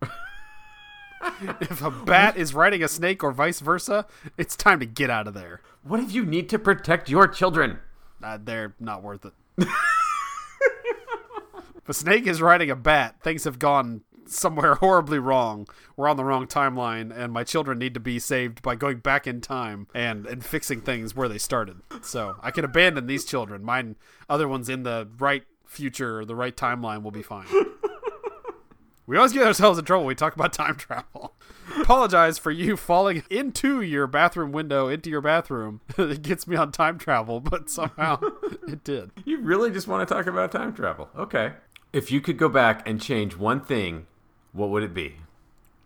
if 1.60 1.82
a 1.82 1.90
bat 1.90 2.36
is 2.36 2.54
riding 2.54 2.82
a 2.82 2.88
snake 2.88 3.22
or 3.22 3.32
vice 3.32 3.60
versa, 3.60 4.06
it's 4.38 4.56
time 4.56 4.80
to 4.80 4.86
get 4.86 5.10
out 5.10 5.28
of 5.28 5.34
there. 5.34 5.60
What 5.82 6.00
if 6.00 6.12
you 6.12 6.24
need 6.24 6.48
to 6.48 6.58
protect 6.58 7.10
your 7.10 7.28
children? 7.28 7.78
Uh, 8.22 8.38
they're 8.42 8.74
not 8.80 9.02
worth 9.02 9.26
it. 9.26 9.34
a 11.88 11.94
snake 11.94 12.26
is 12.26 12.40
riding 12.40 12.70
a 12.70 12.76
bat, 12.76 13.16
things 13.22 13.44
have 13.44 13.58
gone 13.58 14.02
somewhere 14.26 14.74
horribly 14.76 15.18
wrong. 15.18 15.66
We're 15.96 16.08
on 16.08 16.16
the 16.16 16.24
wrong 16.24 16.46
timeline, 16.46 17.16
and 17.16 17.32
my 17.32 17.44
children 17.44 17.78
need 17.78 17.94
to 17.94 18.00
be 18.00 18.18
saved 18.18 18.62
by 18.62 18.76
going 18.76 18.98
back 18.98 19.26
in 19.26 19.40
time 19.40 19.88
and, 19.94 20.26
and 20.26 20.44
fixing 20.44 20.80
things 20.80 21.14
where 21.14 21.28
they 21.28 21.38
started. 21.38 21.76
So 22.02 22.36
I 22.42 22.50
can 22.50 22.64
abandon 22.64 23.06
these 23.06 23.24
children. 23.24 23.64
Mine, 23.64 23.96
other 24.28 24.48
ones 24.48 24.68
in 24.68 24.82
the 24.82 25.08
right 25.18 25.44
future, 25.66 26.24
the 26.24 26.36
right 26.36 26.56
timeline 26.56 27.02
will 27.02 27.10
be 27.10 27.22
fine. 27.22 27.46
We 29.10 29.16
always 29.16 29.32
get 29.32 29.44
ourselves 29.44 29.76
in 29.76 29.84
trouble 29.84 30.04
when 30.04 30.10
we 30.10 30.14
talk 30.14 30.36
about 30.36 30.52
time 30.52 30.76
travel. 30.76 31.34
Apologize 31.80 32.38
for 32.38 32.52
you 32.52 32.76
falling 32.76 33.24
into 33.28 33.80
your 33.80 34.06
bathroom 34.06 34.52
window, 34.52 34.86
into 34.86 35.10
your 35.10 35.20
bathroom. 35.20 35.80
it 35.98 36.22
gets 36.22 36.46
me 36.46 36.54
on 36.54 36.70
time 36.70 36.96
travel, 36.96 37.40
but 37.40 37.68
somehow 37.68 38.20
it 38.68 38.84
did. 38.84 39.10
You 39.24 39.40
really 39.40 39.72
just 39.72 39.88
want 39.88 40.08
to 40.08 40.14
talk 40.14 40.28
about 40.28 40.52
time 40.52 40.72
travel? 40.72 41.08
Okay. 41.18 41.54
If 41.92 42.12
you 42.12 42.20
could 42.20 42.36
go 42.38 42.48
back 42.48 42.86
and 42.88 43.00
change 43.00 43.36
one 43.36 43.60
thing, 43.60 44.06
what 44.52 44.70
would 44.70 44.82
it 44.82 44.94
be? 44.94 45.16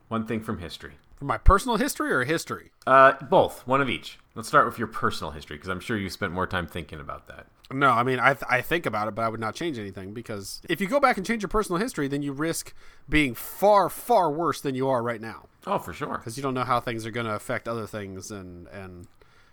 One 0.09 0.27
thing 0.27 0.43
from 0.43 0.59
history. 0.59 0.93
From 1.17 1.29
my 1.29 1.39
personal 1.39 1.77
history 1.77 2.13
or 2.13 2.25
history? 2.25 2.73
Uh, 2.87 3.13
both. 3.23 3.67
One 3.67 3.81
of 3.81 3.89
each. 3.89 4.19
Let's 4.35 4.49
start 4.49 4.67
with 4.67 4.79
your 4.79 4.89
personal 4.89 5.31
history 5.31 5.57
because 5.57 5.71
I'm 5.71 5.81
sure 5.81 5.97
you 5.97 6.11
spent 6.11 6.33
more 6.33 6.47
time 6.47 6.67
thinking 6.67 7.01
about 7.01 7.27
that. 7.29 7.47
No, 7.71 7.89
I 7.91 8.03
mean, 8.03 8.19
I, 8.19 8.35
th- 8.35 8.45
I 8.51 8.61
think 8.61 8.85
about 8.85 9.09
it, 9.09 9.15
but 9.15 9.23
I 9.23 9.29
would 9.29 9.41
not 9.41 9.55
change 9.55 9.79
anything 9.79 10.13
because 10.13 10.61
if 10.69 10.81
you 10.83 10.87
go 10.87 11.01
back 11.01 11.17
and 11.17 11.25
change 11.25 11.43
your 11.43 11.49
personal 11.49 11.81
history, 11.81 12.09
then 12.09 12.21
you 12.21 12.33
risk 12.33 12.75
being 13.09 13.35
far, 13.35 13.89
far 13.89 14.31
worse 14.31 14.61
than 14.61 14.75
you 14.75 14.89
are 14.89 15.03
right 15.03 15.21
now 15.21 15.47
Oh, 15.67 15.79
for 15.79 15.95
sure. 15.95 16.19
because 16.19 16.37
you 16.37 16.43
don't 16.43 16.53
know 16.53 16.65
how 16.65 16.81
things 16.81 17.07
are 17.07 17.11
going 17.11 17.25
to 17.27 17.35
affect 17.35 17.67
other 17.67 17.87
things, 17.87 18.31
and 18.31 18.67
and 18.69 19.07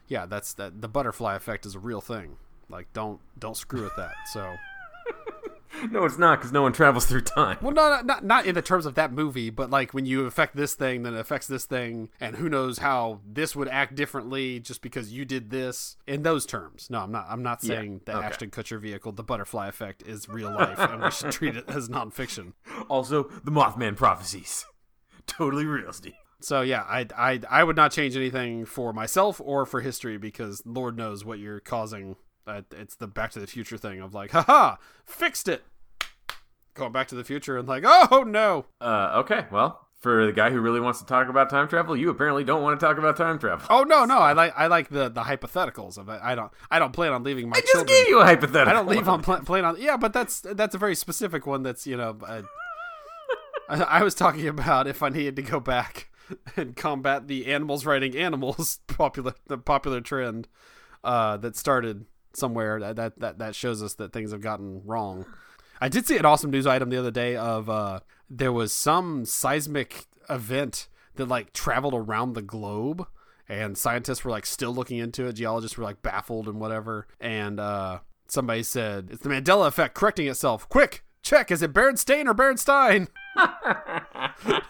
yeah, 0.10 0.25
that's 0.25 0.53
that. 0.55 0.81
The 0.81 0.89
butterfly 0.89 1.36
effect 1.36 1.65
is 1.65 1.75
a 1.75 1.79
real 1.79 2.01
thing. 2.01 2.36
Like, 2.67 2.91
don't 2.91 3.22
don't 3.39 3.55
screw 3.55 3.84
with 3.84 3.96
that. 3.96 4.13
So, 4.34 4.55
No, 5.89 6.05
it's 6.05 6.17
not 6.17 6.39
because 6.39 6.51
no 6.51 6.61
one 6.61 6.73
travels 6.73 7.05
through 7.05 7.21
time. 7.21 7.57
well, 7.61 7.71
no, 7.73 8.01
not 8.03 8.23
not 8.23 8.45
in 8.45 8.55
the 8.55 8.61
terms 8.61 8.85
of 8.85 8.95
that 8.95 9.11
movie, 9.11 9.49
but 9.49 9.69
like 9.69 9.93
when 9.93 10.05
you 10.05 10.25
affect 10.25 10.55
this 10.55 10.73
thing, 10.73 11.03
then 11.03 11.13
it 11.13 11.19
affects 11.19 11.47
this 11.47 11.65
thing, 11.65 12.09
and 12.19 12.35
who 12.35 12.49
knows 12.49 12.79
how 12.79 13.21
this 13.25 13.55
would 13.55 13.67
act 13.69 13.95
differently 13.95 14.59
just 14.59 14.81
because 14.81 15.11
you 15.13 15.25
did 15.25 15.49
this. 15.49 15.97
In 16.05 16.23
those 16.23 16.45
terms, 16.45 16.89
no, 16.89 16.99
I'm 16.99 17.11
not. 17.11 17.25
I'm 17.29 17.41
not 17.43 17.63
Yeah, 17.63 17.75
saying 17.75 18.01
the 18.05 18.17
okay. 18.17 18.25
Ashton 18.27 18.49
Kutcher 18.51 18.79
vehicle, 18.79 19.11
the 19.11 19.23
butterfly 19.23 19.67
effect, 19.67 20.03
is 20.05 20.27
real 20.29 20.51
life, 20.55 20.77
and 20.79 21.01
we 21.01 21.11
should 21.11 21.31
treat 21.31 21.55
it 21.55 21.65
as 21.69 21.89
nonfiction. 21.89 22.53
Also, 22.89 23.23
the 23.43 23.51
Mothman 23.51 23.95
prophecies. 23.95 24.65
Totally 25.27 25.65
real, 25.65 25.93
Steve. 25.93 26.13
So 26.41 26.61
yeah, 26.61 26.81
I, 26.81 27.05
I 27.15 27.39
I 27.49 27.63
would 27.63 27.75
not 27.75 27.91
change 27.91 28.15
anything 28.17 28.65
for 28.65 28.93
myself 28.93 29.39
or 29.43 29.65
for 29.65 29.81
history 29.81 30.17
because 30.17 30.63
Lord 30.65 30.97
knows 30.97 31.23
what 31.23 31.39
you're 31.39 31.59
causing. 31.59 32.15
Uh, 32.48 32.62
it's 32.71 32.95
the 32.95 33.07
Back 33.07 33.31
to 33.31 33.39
the 33.39 33.48
Future 33.48 33.77
thing 33.77 34.01
of 34.01 34.13
like, 34.13 34.31
haha, 34.31 34.75
fixed 35.05 35.48
it. 35.48 35.63
Going 36.74 36.91
Back 36.91 37.07
to 37.10 37.15
the 37.15 37.24
Future 37.24 37.57
and 37.57 37.67
like, 37.67 37.83
oh 37.86 38.24
no. 38.25 38.65
Uh, 38.79 39.12
okay, 39.17 39.45
well, 39.51 39.88
for 40.00 40.25
the 40.25 40.31
guy 40.31 40.50
who 40.50 40.60
really 40.60 40.79
wants 40.79 41.00
to 41.00 41.05
talk 41.05 41.27
about 41.29 41.50
time 41.50 41.67
travel, 41.67 41.95
you 41.95 42.10
apparently 42.10 42.43
don't 42.43 42.63
want 42.63 42.79
to 42.79 42.86
talk 42.86 42.98
about 42.98 43.15
time 43.17 43.38
travel. 43.38 43.65
Oh 43.69 43.83
no, 43.83 44.05
no, 44.05 44.17
I 44.17 44.33
like 44.33 44.53
I 44.57 44.67
like 44.67 44.89
the 44.89 45.10
the 45.10 45.21
hypotheticals 45.21 45.98
of 45.98 46.10
it. 46.10 46.19
I 46.24 46.33
don't 46.33 46.51
I 46.71 46.79
don't 46.79 46.91
plan 46.93 47.13
on 47.13 47.24
leaving 47.24 47.50
my 47.50 47.57
I 47.57 47.62
just 47.62 47.71
children. 47.74 47.88
gave 48.00 48.07
you 48.07 48.19
a 48.19 48.25
hypothetical. 48.25 48.69
I 48.69 48.74
don't 48.74 48.88
leave 48.88 49.07
on 49.07 49.21
pl- 49.21 49.41
plan 49.41 49.63
on. 49.65 49.79
Yeah, 49.79 49.98
but 49.98 50.13
that's 50.13 50.41
that's 50.41 50.74
a 50.74 50.77
very 50.79 50.95
specific 50.95 51.45
one. 51.45 51.62
That's 51.63 51.86
you 51.86 51.98
know. 51.98 52.17
Uh, 52.25 52.41
I, 53.69 53.81
I 54.00 54.03
was 54.03 54.15
talking 54.15 54.48
about 54.48 54.88
if 54.88 55.03
I 55.03 55.10
needed 55.10 55.36
to 55.36 55.43
go 55.43 55.60
back 55.60 56.10
and 56.57 56.75
combat 56.75 57.27
the 57.27 57.48
animals 57.48 57.86
writing 57.86 58.15
animals 58.17 58.79
popular 58.88 59.36
the 59.48 59.57
popular 59.57 60.01
trend 60.01 60.48
uh, 61.03 61.38
that 61.38 61.55
started 61.55 62.05
somewhere 62.33 62.79
that, 62.79 62.95
that 62.95 63.19
that 63.19 63.39
that 63.39 63.55
shows 63.55 63.81
us 63.81 63.93
that 63.95 64.13
things 64.13 64.31
have 64.31 64.41
gotten 64.41 64.81
wrong. 64.85 65.25
I 65.79 65.89
did 65.89 66.05
see 66.05 66.17
an 66.17 66.25
awesome 66.25 66.51
news 66.51 66.67
item 66.67 66.89
the 66.89 66.97
other 66.97 67.11
day 67.11 67.35
of 67.35 67.69
uh, 67.69 68.01
there 68.29 68.53
was 68.53 68.73
some 68.73 69.25
seismic 69.25 70.05
event 70.29 70.88
that 71.15 71.27
like 71.27 71.53
traveled 71.53 71.93
around 71.93 72.33
the 72.33 72.41
globe 72.41 73.07
and 73.50 73.77
scientists 73.77 74.23
were 74.23 74.31
like 74.31 74.45
still 74.45 74.73
looking 74.73 74.97
into 74.97 75.25
it. 75.25 75.33
Geologists 75.33 75.77
were 75.77 75.83
like 75.83 76.01
baffled 76.01 76.47
and 76.47 76.59
whatever. 76.61 77.07
And 77.19 77.59
uh, 77.59 78.00
somebody 78.27 78.63
said 78.63 79.09
it's 79.11 79.23
the 79.23 79.29
mandela 79.29 79.67
effect 79.67 79.93
correcting 79.93 80.27
itself. 80.27 80.69
Quick 80.69 81.03
check. 81.21 81.51
Is 81.51 81.61
it 81.61 81.73
berenstain 81.73 82.27
or 82.27 82.33
berenstein? 82.33 83.07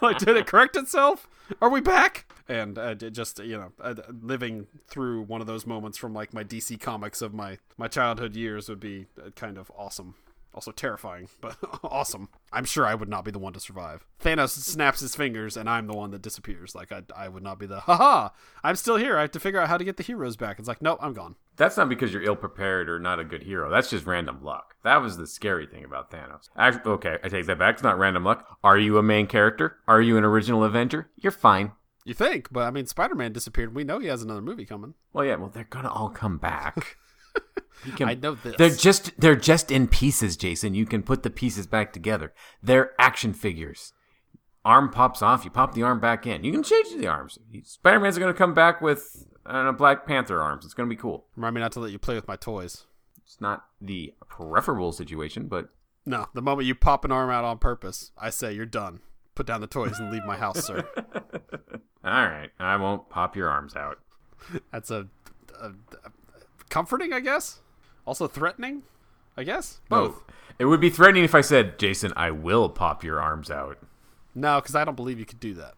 Like 0.00 0.18
did 0.18 0.36
it 0.36 0.46
correct 0.46 0.76
itself? 0.76 1.28
Are 1.60 1.68
we 1.68 1.80
back 1.80 2.26
and 2.52 2.78
uh, 2.78 2.94
just 2.94 3.38
you 3.38 3.56
know 3.56 3.72
uh, 3.80 3.94
living 4.20 4.66
through 4.86 5.22
one 5.22 5.40
of 5.40 5.46
those 5.46 5.66
moments 5.66 5.96
from 5.96 6.12
like 6.12 6.34
my 6.34 6.44
dc 6.44 6.78
comics 6.80 7.22
of 7.22 7.32
my 7.32 7.58
my 7.78 7.88
childhood 7.88 8.36
years 8.36 8.68
would 8.68 8.80
be 8.80 9.06
uh, 9.18 9.30
kind 9.30 9.56
of 9.56 9.70
awesome 9.76 10.14
also 10.54 10.70
terrifying, 10.70 11.28
but 11.40 11.56
awesome. 11.82 12.28
I'm 12.52 12.64
sure 12.64 12.86
I 12.86 12.94
would 12.94 13.08
not 13.08 13.24
be 13.24 13.30
the 13.30 13.38
one 13.38 13.52
to 13.54 13.60
survive. 13.60 14.04
Thanos 14.22 14.50
snaps 14.50 15.00
his 15.00 15.14
fingers, 15.14 15.56
and 15.56 15.68
I'm 15.68 15.86
the 15.86 15.94
one 15.94 16.10
that 16.10 16.22
disappears. 16.22 16.74
Like 16.74 16.92
I, 16.92 17.02
I 17.16 17.28
would 17.28 17.42
not 17.42 17.58
be 17.58 17.66
the 17.66 17.80
haha. 17.80 18.30
I'm 18.62 18.76
still 18.76 18.96
here. 18.96 19.16
I 19.16 19.22
have 19.22 19.30
to 19.32 19.40
figure 19.40 19.60
out 19.60 19.68
how 19.68 19.78
to 19.78 19.84
get 19.84 19.96
the 19.96 20.02
heroes 20.02 20.36
back. 20.36 20.58
It's 20.58 20.68
like, 20.68 20.82
nope, 20.82 20.98
I'm 21.00 21.12
gone. 21.12 21.36
That's 21.56 21.76
not 21.76 21.88
because 21.88 22.12
you're 22.12 22.22
ill 22.22 22.36
prepared 22.36 22.88
or 22.88 22.98
not 22.98 23.18
a 23.18 23.24
good 23.24 23.42
hero. 23.42 23.70
That's 23.70 23.90
just 23.90 24.06
random 24.06 24.42
luck. 24.42 24.74
That 24.84 25.02
was 25.02 25.16
the 25.16 25.26
scary 25.26 25.66
thing 25.66 25.84
about 25.84 26.10
Thanos. 26.10 26.48
Actually, 26.56 26.92
okay, 26.92 27.18
I 27.22 27.28
take 27.28 27.46
that 27.46 27.58
back. 27.58 27.74
It's 27.74 27.82
not 27.82 27.98
random 27.98 28.24
luck. 28.24 28.58
Are 28.64 28.78
you 28.78 28.98
a 28.98 29.02
main 29.02 29.26
character? 29.26 29.76
Are 29.86 30.00
you 30.00 30.16
an 30.16 30.24
original 30.24 30.64
Avenger? 30.64 31.10
You're 31.16 31.32
fine. 31.32 31.72
You 32.04 32.14
think, 32.14 32.52
but 32.52 32.64
I 32.64 32.70
mean, 32.70 32.86
Spider-Man 32.86 33.32
disappeared. 33.32 33.74
We 33.74 33.84
know 33.84 33.98
he 33.98 34.08
has 34.08 34.22
another 34.22 34.42
movie 34.42 34.66
coming. 34.66 34.94
Well, 35.12 35.24
yeah. 35.24 35.36
Well, 35.36 35.50
they're 35.50 35.64
gonna 35.64 35.90
all 35.92 36.08
come 36.08 36.38
back. 36.38 36.96
Can, 37.96 38.08
I 38.08 38.14
know 38.14 38.34
this. 38.34 38.56
They're 38.56 38.70
just 38.70 39.12
they're 39.18 39.36
just 39.36 39.70
in 39.70 39.88
pieces, 39.88 40.36
Jason. 40.36 40.74
You 40.74 40.86
can 40.86 41.02
put 41.02 41.22
the 41.22 41.30
pieces 41.30 41.66
back 41.66 41.92
together. 41.92 42.32
They're 42.62 42.92
action 43.00 43.32
figures. 43.32 43.92
Arm 44.64 44.90
pops 44.90 45.22
off, 45.22 45.44
you 45.44 45.50
pop 45.50 45.74
the 45.74 45.82
arm 45.82 45.98
back 45.98 46.24
in. 46.24 46.44
You 46.44 46.52
can 46.52 46.62
change 46.62 46.94
the 46.96 47.08
arms. 47.08 47.38
Spider 47.64 47.98
Man's 47.98 48.18
going 48.18 48.32
to 48.32 48.38
come 48.38 48.54
back 48.54 48.80
with 48.80 49.26
uh, 49.44 49.72
Black 49.72 50.06
Panther 50.06 50.40
arms. 50.40 50.64
It's 50.64 50.74
going 50.74 50.88
to 50.88 50.94
be 50.94 51.00
cool. 51.00 51.26
Remind 51.34 51.56
me 51.56 51.60
not 51.60 51.72
to 51.72 51.80
let 51.80 51.90
you 51.90 51.98
play 51.98 52.14
with 52.14 52.28
my 52.28 52.36
toys. 52.36 52.86
It's 53.24 53.40
not 53.40 53.64
the 53.80 54.14
preferable 54.28 54.92
situation, 54.92 55.48
but 55.48 55.70
no. 56.06 56.26
The 56.32 56.42
moment 56.42 56.68
you 56.68 56.76
pop 56.76 57.04
an 57.04 57.10
arm 57.10 57.30
out 57.30 57.44
on 57.44 57.58
purpose, 57.58 58.12
I 58.16 58.30
say 58.30 58.52
you're 58.52 58.66
done. 58.66 59.00
Put 59.34 59.46
down 59.46 59.60
the 59.60 59.66
toys 59.66 59.98
and 59.98 60.12
leave 60.12 60.24
my 60.24 60.36
house, 60.36 60.64
sir. 60.64 60.88
All 62.04 62.10
right, 62.10 62.50
I 62.58 62.76
won't 62.76 63.08
pop 63.08 63.36
your 63.36 63.48
arms 63.48 63.76
out. 63.76 63.98
That's 64.72 64.90
a, 64.90 65.06
a, 65.60 65.68
a 65.68 66.10
comforting, 66.68 67.12
I 67.12 67.20
guess. 67.20 67.60
Also 68.04 68.26
threatening, 68.26 68.82
I 69.36 69.44
guess. 69.44 69.80
Both. 69.88 70.14
No, 70.28 70.34
it 70.58 70.64
would 70.64 70.80
be 70.80 70.90
threatening 70.90 71.24
if 71.24 71.34
I 71.34 71.40
said, 71.40 71.78
"Jason, 71.78 72.12
I 72.16 72.30
will 72.32 72.68
pop 72.68 73.04
your 73.04 73.20
arms 73.20 73.50
out." 73.50 73.78
No, 74.34 74.60
because 74.60 74.74
I 74.74 74.84
don't 74.84 74.96
believe 74.96 75.18
you 75.18 75.24
could 75.24 75.40
do 75.40 75.54
that. 75.54 75.74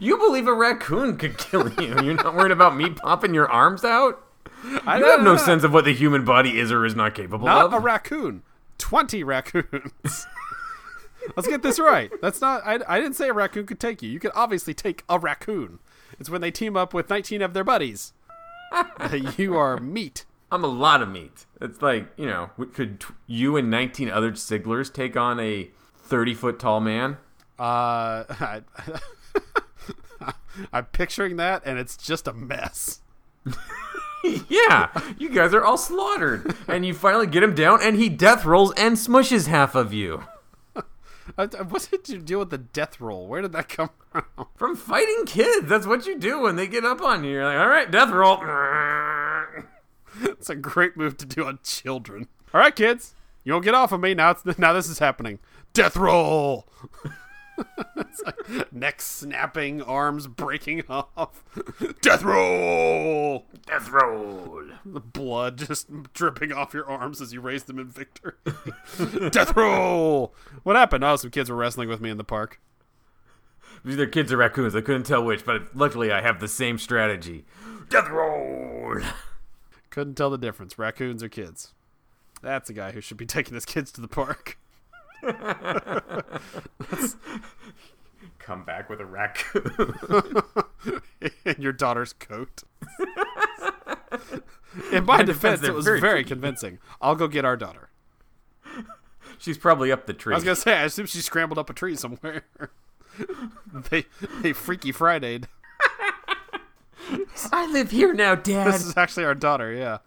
You 0.00 0.16
believe 0.18 0.46
a 0.46 0.54
raccoon 0.54 1.16
could 1.16 1.38
kill 1.38 1.68
you? 1.80 2.00
You're 2.02 2.14
not 2.14 2.34
worried 2.34 2.52
about 2.52 2.76
me 2.76 2.90
popping 2.90 3.34
your 3.34 3.50
arms 3.50 3.84
out? 3.84 4.22
I 4.86 4.98
you 4.98 5.04
have 5.04 5.22
no, 5.22 5.36
sense 5.36 5.64
of 5.64 5.72
what 5.72 5.84
the 5.84 5.94
human 5.94 6.24
body 6.24 6.58
is 6.58 6.72
or 6.72 6.84
is 6.84 6.94
not 6.94 7.14
capable 7.14 7.46
not 7.46 7.66
of. 7.66 7.70
Not 7.72 7.78
a 7.78 7.80
raccoon. 7.80 8.42
Twenty 8.78 9.24
raccoons. 9.24 10.26
Let's 11.34 11.48
get 11.48 11.62
this 11.62 11.78
right. 11.78 12.10
That's 12.20 12.40
not. 12.40 12.62
I, 12.64 12.78
I 12.86 13.00
didn't 13.00 13.16
say 13.16 13.28
a 13.28 13.32
raccoon 13.32 13.66
could 13.66 13.80
take 13.80 14.02
you. 14.02 14.10
You 14.10 14.20
could 14.20 14.32
obviously 14.34 14.74
take 14.74 15.04
a 15.08 15.18
raccoon. 15.18 15.78
It's 16.18 16.30
when 16.30 16.40
they 16.40 16.50
team 16.50 16.76
up 16.76 16.94
with 16.94 17.10
19 17.10 17.42
of 17.42 17.54
their 17.54 17.64
buddies. 17.64 18.12
you 19.36 19.56
are 19.56 19.78
meat. 19.78 20.24
I'm 20.50 20.64
a 20.64 20.68
lot 20.68 21.02
of 21.02 21.08
meat. 21.08 21.46
It's 21.60 21.82
like, 21.82 22.06
you 22.16 22.26
know, 22.26 22.50
could 22.72 23.04
you 23.26 23.56
and 23.56 23.70
19 23.70 24.10
other 24.10 24.32
Sigglers 24.32 24.92
take 24.92 25.16
on 25.16 25.40
a 25.40 25.70
30 25.98 26.34
foot 26.34 26.58
tall 26.58 26.80
man? 26.80 27.16
Uh, 27.58 28.24
I, 28.28 28.62
I'm 30.72 30.84
picturing 30.86 31.36
that, 31.36 31.62
and 31.64 31.78
it's 31.78 31.96
just 31.96 32.28
a 32.28 32.32
mess. 32.32 33.00
yeah, 34.48 34.88
you 35.18 35.30
guys 35.30 35.54
are 35.54 35.64
all 35.64 35.78
slaughtered, 35.78 36.54
and 36.68 36.86
you 36.86 36.94
finally 36.94 37.26
get 37.26 37.42
him 37.42 37.54
down, 37.54 37.80
and 37.82 37.96
he 37.96 38.08
death 38.08 38.44
rolls 38.44 38.72
and 38.76 38.96
smushes 38.96 39.46
half 39.46 39.74
of 39.74 39.92
you. 39.92 40.24
What 41.36 41.88
did 41.90 42.08
you 42.08 42.18
do 42.18 42.38
with 42.38 42.50
the 42.50 42.58
death 42.58 43.00
roll? 43.00 43.26
Where 43.26 43.42
did 43.42 43.52
that 43.52 43.68
come 43.68 43.90
from? 44.10 44.46
From 44.54 44.76
fighting 44.76 45.24
kids. 45.26 45.68
That's 45.68 45.86
what 45.86 46.06
you 46.06 46.18
do 46.18 46.40
when 46.40 46.56
they 46.56 46.66
get 46.66 46.84
up 46.84 47.00
on 47.00 47.24
you. 47.24 47.32
You're 47.32 47.44
like, 47.44 47.58
all 47.58 47.68
right, 47.68 47.90
death 47.90 48.10
roll. 48.10 48.38
it's 50.22 50.48
a 50.48 50.54
great 50.54 50.96
move 50.96 51.16
to 51.18 51.26
do 51.26 51.44
on 51.44 51.58
children. 51.62 52.28
All 52.54 52.60
right, 52.60 52.74
kids, 52.74 53.14
you 53.44 53.52
won't 53.52 53.64
get 53.64 53.74
off 53.74 53.92
of 53.92 54.00
me 54.00 54.14
now. 54.14 54.30
It's, 54.30 54.58
now 54.58 54.72
this 54.72 54.88
is 54.88 54.98
happening. 54.98 55.38
Death 55.72 55.96
roll. 55.96 56.66
like 58.24 58.72
neck 58.72 59.00
snapping, 59.00 59.82
arms 59.82 60.26
breaking 60.26 60.82
off. 60.88 61.44
Death 62.00 62.22
roll. 62.22 63.46
Death 63.66 63.90
roll. 63.90 64.62
The 64.84 65.00
blood 65.00 65.58
just 65.58 65.88
dripping 66.12 66.52
off 66.52 66.74
your 66.74 66.86
arms 66.86 67.20
as 67.20 67.32
you 67.32 67.40
raise 67.40 67.64
them 67.64 67.78
in 67.78 67.88
victory. 67.88 68.32
Death 69.30 69.56
roll. 69.56 70.34
What 70.62 70.76
happened? 70.76 71.04
Oh, 71.04 71.16
some 71.16 71.30
kids 71.30 71.50
were 71.50 71.56
wrestling 71.56 71.88
with 71.88 72.00
me 72.00 72.10
in 72.10 72.18
the 72.18 72.24
park. 72.24 72.60
Either 73.84 74.06
kids 74.06 74.32
or 74.32 74.38
raccoons. 74.38 74.74
I 74.74 74.80
couldn't 74.80 75.04
tell 75.04 75.24
which, 75.24 75.44
but 75.44 75.76
luckily 75.76 76.10
I 76.10 76.20
have 76.20 76.40
the 76.40 76.48
same 76.48 76.78
strategy. 76.78 77.44
Death 77.88 78.08
roll. 78.08 79.00
Couldn't 79.90 80.14
tell 80.14 80.30
the 80.30 80.38
difference. 80.38 80.78
Raccoons 80.78 81.22
or 81.22 81.28
kids. 81.28 81.72
That's 82.42 82.68
a 82.68 82.72
guy 82.72 82.92
who 82.92 83.00
should 83.00 83.16
be 83.16 83.26
taking 83.26 83.54
his 83.54 83.64
kids 83.64 83.90
to 83.92 84.00
the 84.00 84.08
park. 84.08 84.58
Come 88.38 88.64
back 88.64 88.88
with 88.88 89.00
a 89.00 89.06
raccoon 89.06 90.42
in 91.44 91.56
your 91.58 91.72
daughter's 91.72 92.12
coat. 92.12 92.62
In 94.92 95.04
my 95.04 95.22
defense, 95.22 95.62
it 95.64 95.74
was 95.74 95.84
very, 95.84 96.00
very 96.00 96.22
convincing. 96.22 96.78
I'll 97.00 97.16
go 97.16 97.26
get 97.26 97.44
our 97.44 97.56
daughter. 97.56 97.90
She's 99.38 99.58
probably 99.58 99.90
up 99.92 100.06
the 100.06 100.12
tree. 100.12 100.32
I 100.32 100.36
was 100.36 100.44
gonna 100.44 100.56
say, 100.56 100.76
I 100.76 100.84
assume 100.84 101.06
she 101.06 101.18
scrambled 101.18 101.58
up 101.58 101.68
a 101.70 101.72
tree 101.74 101.96
somewhere. 101.96 102.44
they 103.90 104.06
they 104.40 104.52
Freaky 104.52 104.92
Friday. 104.92 105.40
I 107.52 107.70
live 107.70 107.90
here 107.90 108.12
now, 108.14 108.34
Dad. 108.34 108.66
This 108.66 108.84
is 108.84 108.96
actually 108.96 109.24
our 109.24 109.34
daughter. 109.34 109.72
Yeah, 109.72 109.98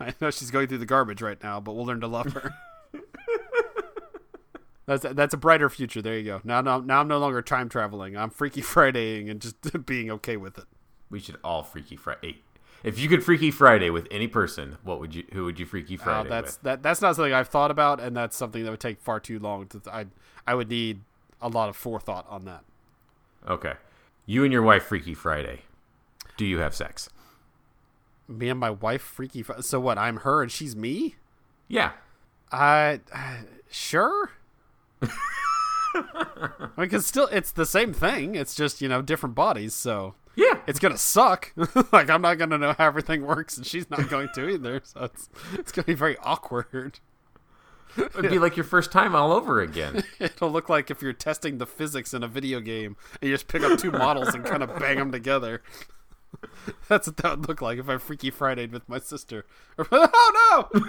I 0.00 0.14
know 0.20 0.30
she's 0.30 0.50
going 0.50 0.68
through 0.68 0.78
the 0.78 0.86
garbage 0.86 1.20
right 1.22 1.42
now, 1.42 1.60
but 1.60 1.74
we'll 1.74 1.86
learn 1.86 2.00
to 2.00 2.06
love 2.06 2.32
her. 2.32 2.54
That's 4.86 5.04
that's 5.10 5.34
a 5.34 5.36
brighter 5.36 5.68
future. 5.68 6.02
There 6.02 6.18
you 6.18 6.24
go. 6.24 6.40
Now, 6.44 6.60
now, 6.60 6.80
now 6.80 7.00
I'm 7.00 7.08
no 7.08 7.18
longer 7.18 7.42
time 7.42 7.68
traveling. 7.68 8.16
I'm 8.16 8.30
Freaky 8.30 8.60
Fridaying 8.62 9.30
and 9.30 9.40
just 9.40 9.56
being 9.86 10.10
okay 10.10 10.36
with 10.36 10.58
it. 10.58 10.64
We 11.10 11.20
should 11.20 11.36
all 11.44 11.62
Freaky 11.62 11.96
Friday. 11.96 12.42
If 12.82 12.98
you 12.98 13.08
could 13.08 13.22
Freaky 13.22 13.52
Friday 13.52 13.90
with 13.90 14.08
any 14.10 14.26
person, 14.26 14.78
what 14.82 14.98
would 14.98 15.14
you? 15.14 15.24
Who 15.32 15.44
would 15.44 15.60
you 15.60 15.66
Freaky 15.66 15.98
uh, 15.98 16.02
Friday? 16.02 16.28
Uh, 16.28 16.30
that's 16.30 16.56
with? 16.56 16.62
that. 16.62 16.82
That's 16.82 17.00
not 17.00 17.16
something 17.16 17.32
I've 17.32 17.48
thought 17.48 17.70
about, 17.70 18.00
and 18.00 18.16
that's 18.16 18.36
something 18.36 18.64
that 18.64 18.70
would 18.70 18.80
take 18.80 19.00
far 19.00 19.20
too 19.20 19.38
long. 19.38 19.66
To 19.68 19.80
I 19.92 20.06
I 20.46 20.54
would 20.54 20.68
need 20.68 21.00
a 21.40 21.48
lot 21.48 21.68
of 21.68 21.76
forethought 21.76 22.26
on 22.28 22.44
that. 22.46 22.64
Okay, 23.48 23.74
you 24.26 24.42
and 24.42 24.52
your 24.52 24.62
wife 24.62 24.84
Freaky 24.84 25.14
Friday. 25.14 25.62
Do 26.36 26.44
you 26.44 26.58
have 26.58 26.74
sex? 26.74 27.08
Me 28.26 28.48
and 28.48 28.58
my 28.58 28.70
wife, 28.70 29.02
freaky. 29.02 29.44
so 29.60 29.78
what? 29.78 29.98
I'm 29.98 30.18
her 30.18 30.42
and 30.42 30.50
she's 30.50 30.74
me. 30.74 31.16
Yeah. 31.68 31.92
I 32.50 33.00
uh, 33.12 33.36
sure. 33.70 34.30
I 35.94 36.68
mean, 36.76 36.88
cause 36.88 37.06
still, 37.06 37.26
it's 37.26 37.52
the 37.52 37.66
same 37.66 37.92
thing. 37.92 38.34
It's 38.34 38.54
just 38.54 38.80
you 38.80 38.88
know 38.88 39.02
different 39.02 39.34
bodies. 39.34 39.74
So 39.74 40.14
yeah, 40.34 40.58
it's 40.66 40.78
gonna 40.78 40.98
suck. 40.98 41.52
like 41.92 42.08
I'm 42.10 42.22
not 42.22 42.38
gonna 42.38 42.58
know 42.58 42.74
how 42.76 42.86
everything 42.86 43.26
works, 43.26 43.56
and 43.56 43.66
she's 43.66 43.90
not 43.90 44.08
going 44.08 44.28
to 44.34 44.48
either. 44.48 44.80
So 44.84 45.04
it's 45.04 45.28
it's 45.54 45.72
gonna 45.72 45.86
be 45.86 45.94
very 45.94 46.16
awkward. 46.18 47.00
It'd 47.96 48.30
be 48.30 48.38
like 48.38 48.56
your 48.56 48.64
first 48.64 48.90
time 48.90 49.14
all 49.14 49.32
over 49.32 49.60
again. 49.60 50.02
It'll 50.18 50.50
look 50.50 50.68
like 50.68 50.90
if 50.90 51.02
you're 51.02 51.12
testing 51.12 51.58
the 51.58 51.66
physics 51.66 52.14
in 52.14 52.22
a 52.22 52.28
video 52.28 52.60
game 52.60 52.96
and 53.20 53.28
you 53.28 53.34
just 53.34 53.48
pick 53.48 53.62
up 53.62 53.78
two 53.78 53.90
models 53.90 54.34
and 54.34 54.44
kind 54.44 54.62
of 54.62 54.78
bang 54.78 54.96
them 54.96 55.12
together. 55.12 55.62
That's 56.88 57.06
what 57.08 57.18
that 57.18 57.38
would 57.38 57.48
look 57.48 57.60
like 57.60 57.78
if 57.78 57.88
I 57.88 57.98
Freaky 57.98 58.30
Friday 58.30 58.66
with 58.66 58.88
my 58.88 58.98
sister. 58.98 59.44
oh 59.78 60.70
no! 60.72 60.82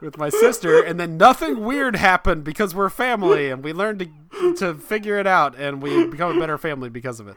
With 0.00 0.16
my 0.16 0.28
sister, 0.28 0.82
and 0.82 0.98
then 0.98 1.16
nothing 1.16 1.64
weird 1.64 1.96
happened 1.96 2.44
because 2.44 2.74
we're 2.74 2.88
family 2.88 3.50
and 3.50 3.62
we 3.62 3.72
learned 3.72 3.98
to 4.00 4.54
to 4.56 4.74
figure 4.74 5.18
it 5.18 5.26
out, 5.26 5.56
and 5.58 5.82
we 5.82 6.06
become 6.06 6.36
a 6.36 6.40
better 6.40 6.56
family 6.56 6.88
because 6.88 7.20
of 7.20 7.28
it. 7.28 7.36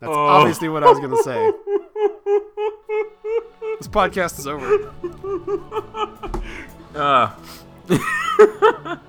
That's 0.00 0.12
obviously 0.12 0.68
what 0.68 0.84
I 0.84 0.90
was 0.90 0.98
going 0.98 1.16
to 1.16 1.22
say. 1.22 1.52
This 3.78 3.88
podcast 3.88 4.38
is 4.38 4.46
over. 4.46 4.92
Uh, 6.94 7.30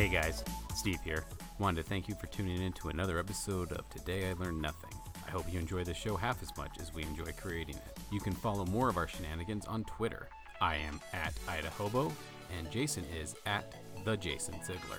Hey 0.00 0.08
guys, 0.08 0.42
Steve 0.74 0.98
here. 1.04 1.26
Wanted 1.58 1.82
to 1.82 1.88
thank 1.90 2.08
you 2.08 2.14
for 2.14 2.26
tuning 2.28 2.62
in 2.62 2.72
to 2.72 2.88
another 2.88 3.18
episode 3.18 3.70
of 3.72 3.86
Today 3.90 4.30
I 4.30 4.32
Learned 4.32 4.62
Nothing. 4.62 4.98
I 5.26 5.30
hope 5.30 5.44
you 5.52 5.58
enjoy 5.58 5.84
the 5.84 5.92
show 5.92 6.16
half 6.16 6.42
as 6.42 6.56
much 6.56 6.78
as 6.80 6.94
we 6.94 7.02
enjoy 7.02 7.32
creating 7.32 7.74
it. 7.74 7.98
You 8.10 8.18
can 8.18 8.32
follow 8.32 8.64
more 8.64 8.88
of 8.88 8.96
our 8.96 9.06
shenanigans 9.06 9.66
on 9.66 9.84
Twitter. 9.84 10.30
I 10.58 10.76
am 10.76 11.02
at 11.12 11.34
Idahobo, 11.46 12.10
and 12.56 12.70
Jason 12.70 13.04
is 13.14 13.34
at 13.44 13.74
the 14.06 14.16
Jason 14.16 14.54
Ziegler. 14.64 14.96